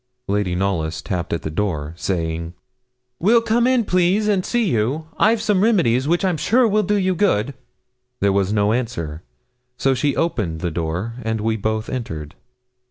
Lady 0.27 0.55
Knollys 0.55 0.99
tapped 1.03 1.31
at 1.31 1.43
the 1.43 1.51
door, 1.51 1.93
saying 1.95 2.55
'we'll 3.19 3.39
come 3.39 3.67
in, 3.67 3.85
please, 3.85 4.27
and 4.27 4.43
see 4.43 4.63
you. 4.67 5.07
I've 5.19 5.43
some 5.43 5.61
remedies, 5.61 6.07
which 6.07 6.25
I'm 6.25 6.37
sure 6.37 6.67
will 6.67 6.81
do 6.81 6.95
you 6.95 7.13
good.' 7.13 7.53
There 8.19 8.33
was 8.33 8.51
no 8.51 8.73
answer; 8.73 9.21
so 9.77 9.93
she 9.93 10.15
opened 10.15 10.61
the 10.61 10.71
door, 10.71 11.13
and 11.21 11.39
we 11.39 11.55
both 11.55 11.87
entered. 11.87 12.33